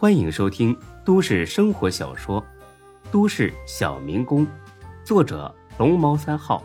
[0.00, 0.74] 欢迎收听
[1.04, 2.42] 都市生活小说
[3.12, 4.46] 《都市小民工》，
[5.04, 6.64] 作者龙猫三号，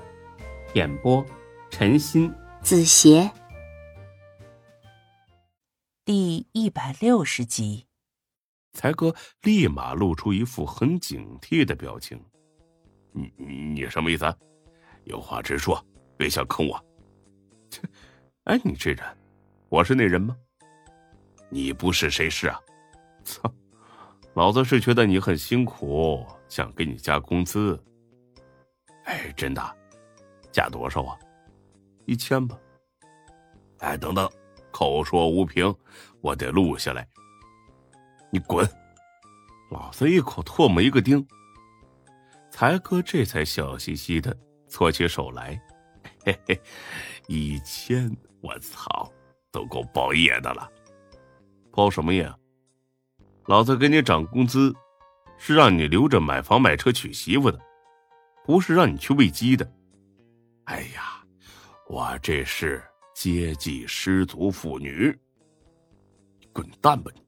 [0.73, 1.21] 演播
[1.69, 3.29] 陈鑫、子邪，
[6.05, 7.85] 第一百六十集。
[8.71, 12.17] 才哥立马露出一副很警惕的表情。
[13.11, 14.23] 你你什么意思？
[14.23, 14.37] 啊
[15.03, 16.81] 有话直说，别想坑我。
[17.69, 17.81] 切！
[18.45, 19.03] 哎，你这人，
[19.67, 20.37] 我是那人吗？
[21.49, 22.57] 你不是谁是啊？
[23.25, 23.53] 操！
[24.35, 27.81] 老子是觉得你很辛苦，想给你加工资。
[29.05, 29.75] 哎，真的，
[30.51, 31.17] 加多少啊？
[32.05, 32.57] 一千吧。
[33.79, 34.29] 哎，等等，
[34.71, 35.73] 口说无凭，
[36.21, 37.07] 我得录下来。
[38.29, 38.67] 你滚！
[39.71, 41.25] 老子一口唾沫一个钉。
[42.51, 44.35] 才哥这才笑嘻嘻的
[44.69, 45.61] 搓起手来，
[46.25, 46.61] 嘿嘿，
[47.27, 48.09] 一千，
[48.41, 49.11] 我操，
[49.51, 50.69] 都够包夜的了。
[51.71, 52.31] 包什么夜？
[53.47, 54.73] 老子给你涨工资，
[55.37, 57.59] 是让你留着买房买车娶媳妇的，
[58.43, 59.71] 不是让你去喂鸡的。
[60.63, 61.23] 哎呀，
[61.87, 65.15] 我这是接济失足妇女。
[66.51, 67.21] 滚蛋吧你！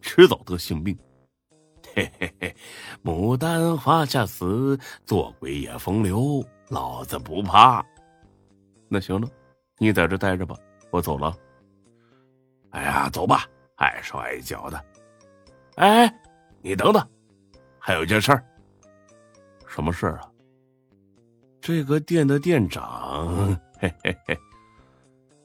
[0.00, 0.96] 迟早得性命。
[1.94, 2.56] 嘿嘿嘿，
[3.02, 7.84] 牡丹花下死，做鬼也风流，老子不怕。
[8.88, 9.28] 那行了，
[9.78, 10.54] 你在这待着吧，
[10.90, 11.36] 我走了。
[12.70, 13.44] 哎呀，走吧，
[13.76, 14.84] 碍手碍脚的。
[15.76, 16.12] 哎，
[16.60, 17.08] 你等等，
[17.78, 18.44] 还有件事儿。
[19.66, 20.28] 什么事儿啊？
[21.60, 24.38] 这个店的店长，嘿嘿嘿，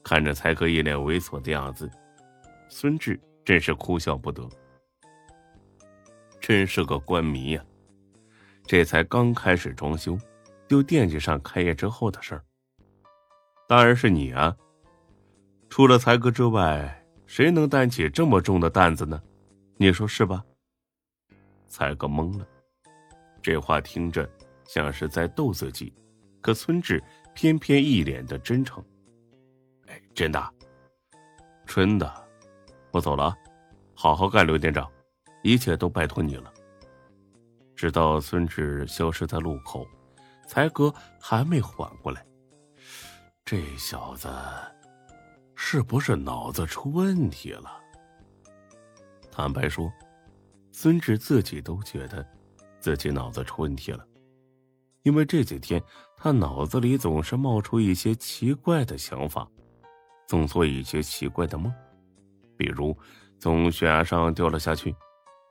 [0.02, 1.90] 看着才哥一脸猥琐的样子，
[2.68, 4.46] 孙志真是哭笑不得。
[6.40, 7.64] 真是个官迷呀！
[8.66, 10.18] 这才刚开始装修，
[10.68, 12.44] 就惦记上开业之后的事儿。
[13.66, 14.54] 当然是你啊！
[15.70, 19.22] 除了才哥之外，谁能担起这么重的担子呢？
[19.80, 20.44] 你说是吧？
[21.68, 22.44] 才哥懵了，
[23.40, 24.28] 这话听着
[24.66, 25.94] 像是在逗自己，
[26.40, 27.00] 可孙志
[27.32, 28.84] 偏偏一脸的真诚。
[29.86, 30.52] 哎，真的，
[31.64, 32.12] 真的，
[32.90, 33.32] 我走了！
[33.94, 34.90] 好好干，刘店长。
[35.44, 36.52] 一切都拜托你了。
[37.76, 39.86] 直到孙志消失在路口，
[40.48, 42.26] 才哥还没缓过来。
[43.44, 44.28] 这小子
[45.54, 47.80] 是不是脑子出问题了？
[49.38, 49.88] 坦白说，
[50.72, 52.26] 孙志自己都觉得
[52.80, 54.04] 自己脑子出问题了，
[55.04, 55.80] 因为这几天
[56.16, 59.48] 他脑子里总是冒出一些奇怪的想法，
[60.26, 61.72] 总做一些奇怪的梦，
[62.56, 62.98] 比如
[63.38, 64.92] 从悬崖上掉了下去。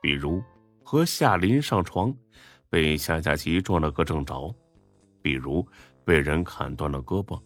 [0.02, 0.42] 比如
[0.84, 2.14] 和夏林上床，
[2.68, 4.54] 被夏佳琪撞了个正着；
[5.22, 5.66] 比如
[6.04, 7.40] 被人砍断了胳膊；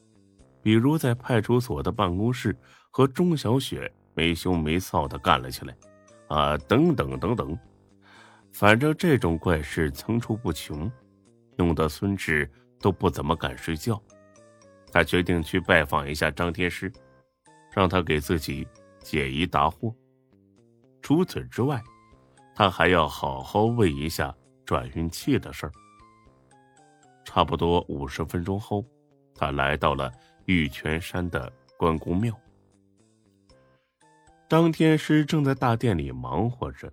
[0.61, 2.53] 比如在派出所的办公室
[2.91, 5.73] 和钟小雪没羞没臊的干了起来，
[6.35, 7.59] 啊，等等等等，
[8.53, 10.91] 反正这种怪事层出不穷，
[11.57, 12.51] 弄得孙志
[12.81, 14.03] 都不怎么敢睡觉。
[14.91, 16.91] 他决定去拜访一下张天师，
[17.71, 18.67] 让他给自己
[19.01, 19.95] 解疑答惑。
[21.03, 21.83] 除此之外。
[22.55, 24.33] 他还要好好问一下
[24.67, 25.73] 转运器的事儿。
[27.25, 28.85] 差不多五十分钟后，
[29.35, 30.13] 他来到了
[30.45, 32.39] 玉泉山的关公庙。
[34.53, 36.93] 张天师正在大殿里忙活着，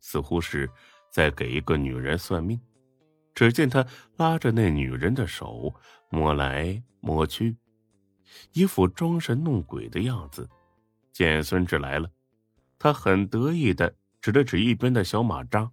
[0.00, 0.70] 似乎是
[1.10, 2.58] 在给一个女人算命。
[3.34, 5.70] 只见他拉着那女人的手，
[6.08, 7.58] 摸来摸去，
[8.54, 10.48] 一副装神弄鬼的样子。
[11.12, 12.10] 见孙志来了，
[12.78, 13.94] 他很得意的。
[14.22, 15.70] 指了指一边的小马扎，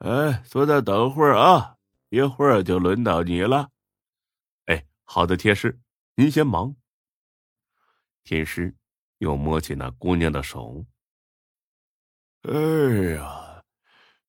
[0.00, 1.78] 哎，坐在等会儿啊，
[2.10, 3.70] 一会儿就轮到你了。
[4.66, 5.80] 哎，好的，天师，
[6.14, 6.76] 您先忙。
[8.22, 8.76] 天师
[9.20, 10.86] 又摸起那姑娘的手。
[12.42, 13.62] 哎呀，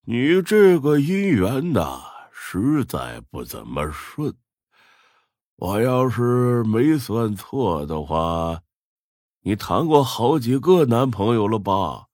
[0.02, 4.36] 你这个姻缘呐，实在不怎么顺。
[5.56, 8.64] 我要是没算错的话，
[9.42, 12.08] 你谈过好几个男朋友了吧？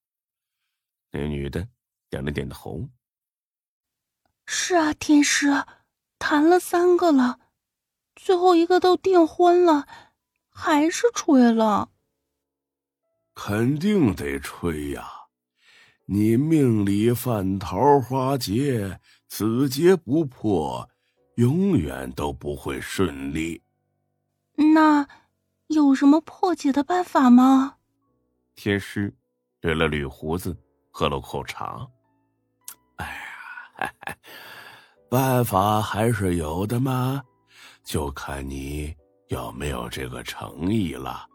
[1.12, 1.68] 那女的
[2.12, 2.90] 点了点头。
[4.46, 5.48] 是啊，天师，
[6.20, 7.40] 谈了三个了，
[8.16, 9.88] 最后一个都订婚了，
[10.50, 11.90] 还是吹了。
[13.40, 15.08] 肯定得吹呀！
[16.08, 20.90] 你命里犯桃花劫，此劫不破，
[21.36, 23.62] 永远都不会顺利。
[24.56, 25.08] 那
[25.68, 27.76] 有什么破解的办法吗？
[28.56, 29.14] 天师
[29.62, 30.58] 捋了捋胡子。
[30.90, 31.88] 喝了口茶，
[32.96, 33.94] 哎呀，
[35.12, 37.22] 办法还是有的嘛，
[37.84, 38.96] 就看你
[39.28, 41.28] 有没有这个诚意了。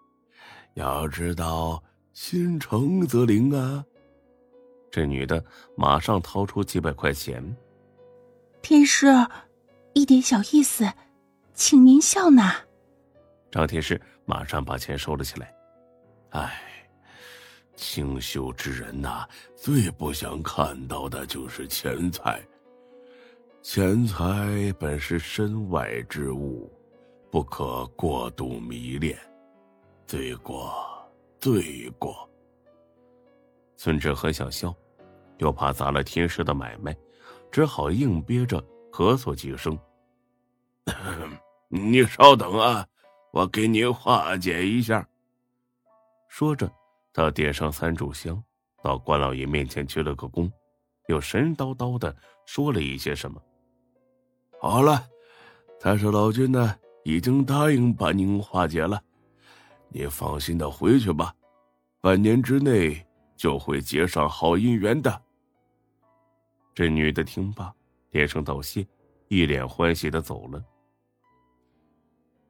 [0.74, 1.80] 要知道，
[2.12, 3.84] 心诚则灵啊。
[4.90, 5.42] 这女的
[5.76, 7.42] 马上掏出几百块钱。
[8.60, 9.06] 天师，
[9.94, 10.86] 一点小意思，
[11.54, 12.54] 请您笑纳。
[13.50, 15.54] 张天师马上把钱收了起来。
[16.30, 16.52] 哎，
[17.74, 19.26] 清修之人呐，
[19.56, 22.42] 最不想看到的就是钱财。
[23.62, 26.70] 钱财本是身外之物，
[27.30, 29.18] 不可过度迷恋。
[30.06, 30.84] 罪过，
[31.42, 32.30] 罪过。
[33.74, 34.72] 孙志很想笑，
[35.38, 36.96] 又怕砸了天师的买卖，
[37.50, 38.62] 只好硬憋着
[38.92, 39.76] 咳嗽几声。
[41.66, 42.86] 你稍等啊，
[43.32, 45.04] 我给你化解一下。
[46.28, 46.70] 说着，
[47.12, 48.40] 他点上三炷香，
[48.80, 50.48] 到关老爷面前鞠了个躬，
[51.08, 52.14] 又神叨叨的
[52.46, 53.42] 说了一些什么。
[54.60, 55.04] 好了，
[55.80, 59.02] 太上老君呢，已经答应把您化解了，
[59.92, 61.34] 你放心的回去吧，
[62.00, 63.06] 半年之内
[63.36, 65.22] 就会结上好姻缘的。
[66.74, 67.72] 这女的听罢，
[68.10, 68.86] 连声道谢，
[69.28, 70.64] 一脸欢喜的走了。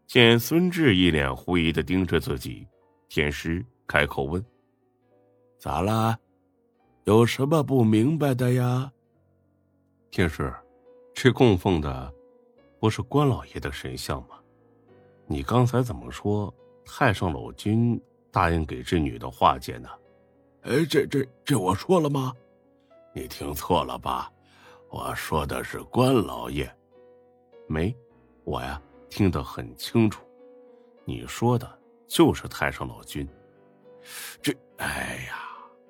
[0.06, 2.67] 见孙志一脸狐疑的盯着自己，
[3.09, 3.65] 天师。
[3.85, 4.43] 开口问
[5.59, 6.19] ：“咋啦？
[7.05, 8.91] 有什么不明白的呀？”
[10.11, 10.55] 天师，
[11.12, 12.15] 这供奉的
[12.81, 14.39] 不是关老爷的神像吗？
[15.27, 18.00] 你刚才怎么说太上老君
[18.31, 19.88] 答应给这女的化解呢？
[20.62, 22.32] 哎，这这这我说了吗？
[23.14, 24.31] 你听错了吧？
[24.90, 26.70] 我说的是关老爷。
[27.67, 27.94] 没，
[28.44, 30.25] 我呀听得很清楚，
[31.05, 33.26] 你说的就是太上老君。
[34.40, 35.38] 这，哎呀，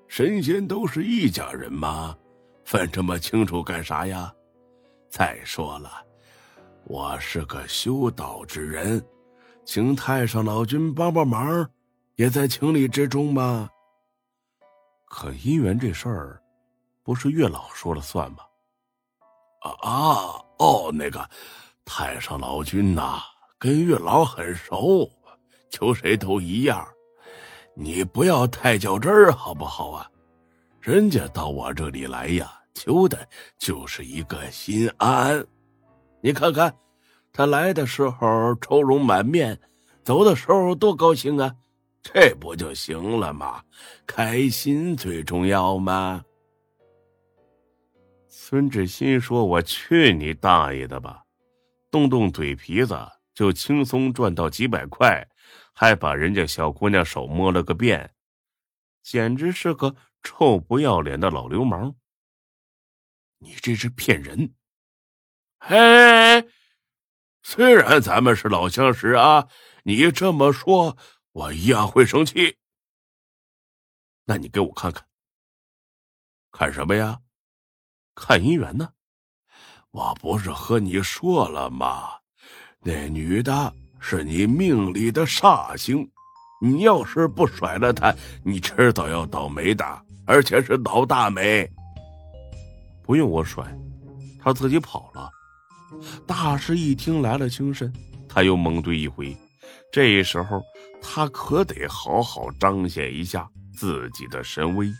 [0.06, 2.16] 神仙都是一家人嘛，
[2.64, 4.32] 分这么清楚干啥呀？
[5.08, 5.90] 再说了，
[6.84, 9.04] 我是个修道之人，
[9.64, 11.68] 请太上老君帮帮忙，
[12.16, 13.68] 也在情理之中嘛。
[15.06, 16.42] 可姻缘这事儿，
[17.02, 18.38] 不是月老说了算吗？
[19.60, 21.28] 啊啊哦，那个
[21.84, 23.20] 太上老君呐，
[23.58, 25.08] 跟月老很熟，
[25.70, 26.86] 求谁都一样。
[27.74, 30.10] 你不要太较真儿，好不好啊？
[30.80, 35.46] 人家到我这里来呀，求的就是一个心安。
[36.20, 36.74] 你看看，
[37.32, 39.60] 他来的时候愁容满面，
[40.04, 41.56] 走的时候多高兴啊！
[42.02, 43.62] 这不就行了吗？
[44.06, 46.24] 开心最重要吗？
[48.28, 51.24] 孙志新说：“我去你大爷的吧！
[51.90, 52.98] 动动嘴皮子
[53.32, 55.26] 就轻松赚到几百块。”
[55.74, 58.10] 还把人家小姑娘手摸了个遍，
[59.02, 61.94] 简直是个臭不要脸的老流氓！
[63.38, 64.52] 你这是骗人！
[65.58, 66.46] 嘿，
[67.42, 69.48] 虽然咱们是老相识啊，
[69.84, 70.96] 你这么说，
[71.32, 72.56] 我一样会生气。
[74.24, 75.04] 那你给我看看，
[76.50, 77.18] 看什么呀？
[78.14, 78.92] 看姻缘呢？
[79.90, 82.10] 我不是和你说了吗？
[82.80, 83.74] 那女的。
[84.04, 86.10] 是你命里的煞星，
[86.60, 88.12] 你要是不甩了她，
[88.44, 89.84] 你迟早要倒霉的，
[90.26, 91.70] 而且是倒大霉。
[93.04, 93.64] 不用我甩，
[94.42, 95.30] 他自己跑了。
[96.26, 97.92] 大师一听来了精神，
[98.28, 99.36] 他又猛怼一回。
[99.92, 100.62] 这时候
[101.00, 104.92] 他可得好好彰显一下自己的神威。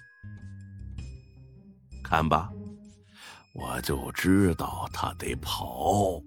[2.03, 2.51] 看吧，
[3.55, 6.21] 我就知道他得跑。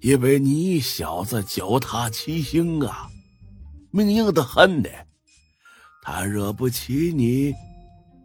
[0.00, 3.08] 因为你小子脚踏七星啊，
[3.90, 4.88] 命硬的很呢。
[6.02, 7.54] 他惹不起你，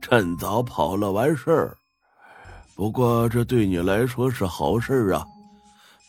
[0.01, 1.77] 趁早跑了完事儿。
[2.75, 5.25] 不过这对你来说是好事啊，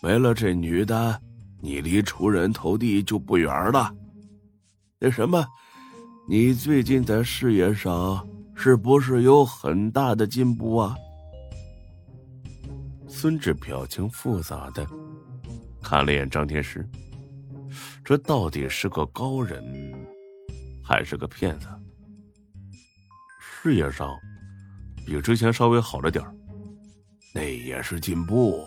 [0.02, 1.20] 没了这女的，
[1.60, 3.92] 你离出人头地就不远了。
[4.98, 5.44] 那什么，
[6.28, 10.94] 你最近在事业上是不是有很大的进步啊？
[13.08, 14.86] 孙志表情复杂的。
[15.82, 16.86] 看了眼张天师，
[18.04, 19.64] 这到底是个高人，
[20.84, 21.68] 还是个骗子？
[23.38, 24.14] 事业上
[25.06, 26.24] 比之前稍微好了点
[27.34, 28.66] 那也是进步。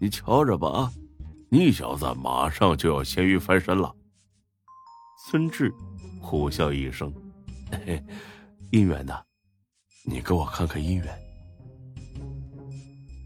[0.00, 0.92] 你瞧着吧啊，
[1.50, 3.94] 你小子马上就要咸鱼翻身了。
[5.26, 5.72] 孙志
[6.22, 7.12] 苦笑一声
[7.84, 8.02] ：“嘿，
[8.72, 9.14] 姻缘呢？
[10.04, 11.18] 你给我看看姻缘。”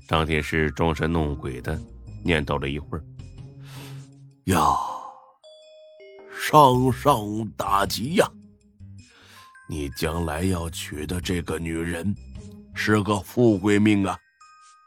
[0.09, 1.81] 张天师装神弄鬼的。
[2.27, 3.05] 念叨了一会儿，
[4.45, 4.59] 呀，
[6.35, 8.27] 上上大吉呀！
[9.69, 12.15] 你将来要娶的这个女人
[12.75, 14.19] 是个富贵命啊，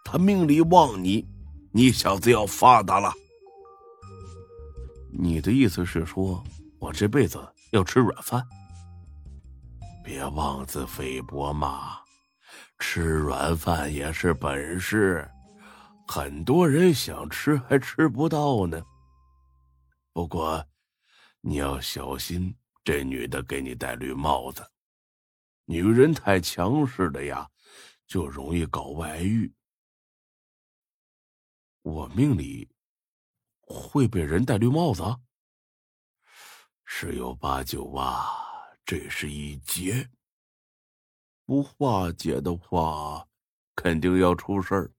[0.04, 1.28] 她命里旺你，
[1.78, 3.14] 你小子要发达了。
[5.12, 6.44] 你的意思是说，
[6.80, 7.38] 我这辈子
[7.70, 8.44] 要吃软饭？
[10.04, 12.00] 别妄自菲薄嘛！
[12.80, 15.30] 吃软饭也是本事，
[16.08, 18.82] 很多人想吃还吃不到呢。
[20.14, 20.66] 不过，
[21.42, 24.66] 你要小心，这女的给你戴绿帽子。
[25.66, 27.48] 女人太强势了呀，
[28.08, 29.54] 就容易搞外遇。
[31.88, 32.70] 我命里
[33.62, 35.02] 会被人戴绿帽子？
[36.84, 38.28] 十有八九啊，
[38.84, 40.06] 这是一劫。
[41.46, 43.26] 不化解的话，
[43.74, 44.92] 肯定要出事儿。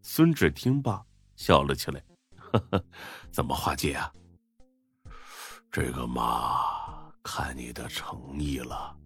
[0.00, 2.00] 孙志听罢笑了起来
[2.38, 2.84] ：“呵呵，
[3.32, 4.14] 怎么化解啊？
[5.72, 8.96] 这个嘛，看你的诚意了。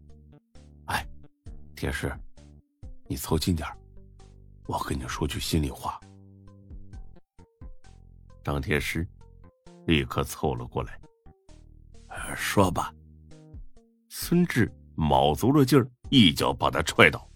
[0.88, 1.06] 哎，
[1.74, 2.14] 天师，
[3.08, 3.66] 你凑近点
[4.66, 5.98] 我跟你说句心里话。”
[8.46, 9.04] 张天师
[9.86, 10.96] 立刻凑了过来
[12.36, 12.94] ：“说吧。”
[14.08, 14.72] 孙志。
[14.94, 17.28] 卯足了劲儿，一脚把他踹倒。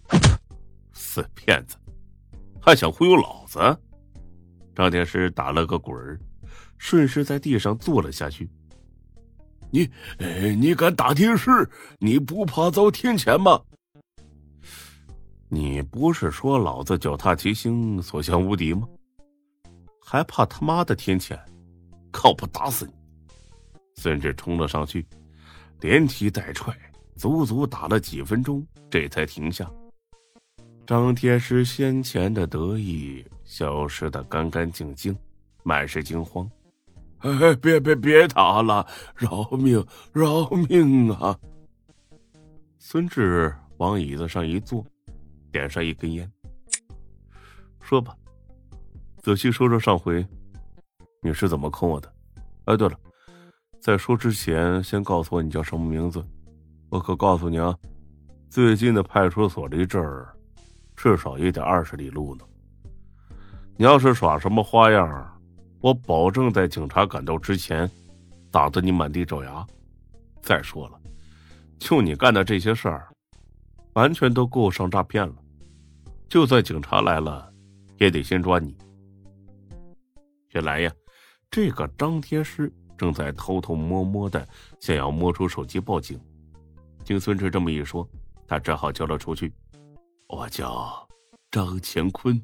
[0.92, 1.76] 死骗子，
[2.58, 3.58] 还想忽悠老子？
[4.74, 6.18] 张天师打了个滚儿，
[6.78, 8.48] 顺势在地上坐了下去。
[9.70, 9.90] 你，
[10.56, 11.50] 你敢打天师？
[11.98, 13.60] 你不怕遭天谴吗？
[15.48, 18.88] 你不是说老子脚踏七星，所向无敌吗？
[20.10, 21.38] 还怕他妈的天谴？
[22.10, 22.92] 靠谱打死你！
[23.94, 25.06] 孙志冲了上去，
[25.78, 26.76] 连踢带踹。
[27.14, 29.70] 足足打了几分钟，这才停下。
[30.84, 35.16] 张天师先前的得意消失的干干净净，
[35.62, 36.50] 满是惊慌。
[37.18, 41.38] 哎，别别别打了，饶命饶命啊！
[42.80, 44.84] 孙志往椅子上一坐，
[45.52, 46.28] 点上一根烟，
[47.80, 48.16] 说吧，
[49.22, 50.26] 仔细说说上回
[51.22, 52.10] 你是怎么坑我的。
[52.64, 52.98] 哎，对了，
[53.78, 56.24] 在说之前，先告诉我你叫什么名字。
[56.88, 57.76] 我可告诉你啊，
[58.48, 60.34] 最近的派出所离这儿
[60.96, 62.44] 至少也得二十里路呢。
[63.76, 65.40] 你要是耍什么花样，
[65.80, 67.88] 我保证在警察赶到之前，
[68.50, 69.66] 打得你满地找牙。
[70.40, 70.98] 再说了，
[71.78, 73.06] 就你干的这些事儿，
[73.92, 75.34] 完全都够上诈骗了。
[76.26, 77.52] 就算警察来了，
[77.98, 78.74] 也得先抓你。
[80.50, 80.92] 原来呀，
[81.50, 84.46] 这个张天师正在偷偷摸摸的
[84.80, 86.20] 想要摸出手机报警。
[87.04, 88.08] 听孙志这么一说，
[88.46, 89.52] 他只好交了出去。
[90.28, 91.08] 我叫
[91.50, 92.40] 张乾坤。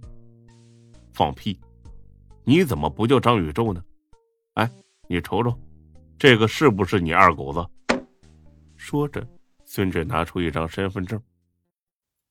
[1.12, 1.58] 放屁！
[2.44, 3.82] 你怎么不叫张宇宙呢？
[4.54, 4.70] 哎，
[5.08, 5.58] 你瞅瞅，
[6.18, 7.66] 这个是不是你二狗子？
[8.76, 9.26] 说着，
[9.64, 11.20] 孙志拿出一张身份证。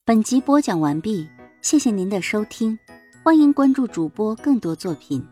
[0.05, 1.27] 本集播讲完毕，
[1.61, 2.77] 谢谢您的收听，
[3.23, 5.25] 欢迎关注主播更多作品。